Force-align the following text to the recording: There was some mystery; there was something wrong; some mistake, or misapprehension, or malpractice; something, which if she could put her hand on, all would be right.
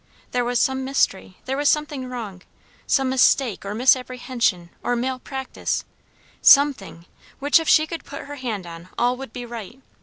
There 0.31 0.43
was 0.43 0.57
some 0.59 0.83
mystery; 0.83 1.37
there 1.45 1.55
was 1.57 1.69
something 1.69 2.07
wrong; 2.07 2.41
some 2.87 3.07
mistake, 3.07 3.63
or 3.63 3.75
misapprehension, 3.75 4.71
or 4.81 4.95
malpractice; 4.95 5.85
something, 6.41 7.05
which 7.37 7.59
if 7.59 7.69
she 7.69 7.85
could 7.85 8.03
put 8.03 8.21
her 8.25 8.37
hand 8.37 8.65
on, 8.65 8.89
all 8.97 9.15
would 9.17 9.31
be 9.31 9.45
right. 9.45 9.79